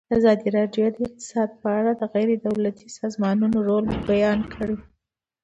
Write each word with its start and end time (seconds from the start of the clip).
ازادي 0.17 0.47
راډیو 0.57 0.85
د 0.93 0.97
اقتصاد 1.07 1.49
په 1.61 1.67
اړه 1.79 1.91
د 1.99 2.03
غیر 2.13 2.29
دولتي 2.47 2.87
سازمانونو 2.99 3.57
رول 3.69 3.85
بیان 4.09 4.39
کړی. 4.53 4.77